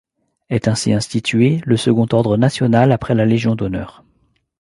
[0.49, 4.03] Est ainsi institué le second ordre national après la Légion d'honneur.